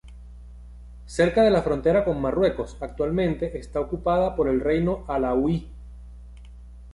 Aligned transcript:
Cerca 1.05 1.43
de 1.43 1.51
la 1.51 1.61
frontera 1.61 2.03
con 2.03 2.19
Marruecos, 2.19 2.75
actualmente 2.79 3.59
está 3.59 3.79
ocupada 3.79 4.35
por 4.35 4.47
reino 4.63 5.05
alauí. 5.07 5.69